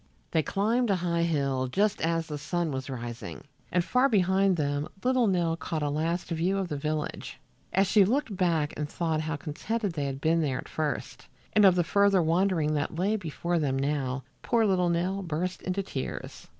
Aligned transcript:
They 0.31 0.41
climbed 0.41 0.89
a 0.89 0.95
high 0.95 1.21
hill 1.21 1.67
just 1.67 2.01
as 2.01 2.25
the 2.25 2.39
sun 2.39 2.71
was 2.71 2.89
rising, 2.89 3.43
and 3.71 3.83
far 3.85 4.09
behind 4.09 4.57
them 4.57 4.87
little 5.03 5.27
Nell 5.27 5.55
caught 5.55 5.83
a 5.83 5.91
last 5.91 6.31
view 6.31 6.57
of 6.57 6.69
the 6.69 6.75
village. 6.75 7.39
As 7.71 7.85
she 7.85 8.03
looked 8.03 8.35
back 8.35 8.73
and 8.75 8.89
thought 8.89 9.21
how 9.21 9.35
contented 9.35 9.93
they 9.93 10.05
had 10.07 10.19
been 10.19 10.41
there 10.41 10.57
at 10.57 10.67
first, 10.67 11.27
and 11.53 11.65
of 11.65 11.75
the 11.75 11.83
further 11.83 12.23
wandering 12.23 12.73
that 12.73 12.95
lay 12.97 13.15
before 13.15 13.59
them 13.59 13.77
now, 13.77 14.23
poor 14.41 14.65
little 14.65 14.89
Nell 14.89 15.21
burst 15.21 15.61
into 15.61 15.83
tears. 15.83 16.47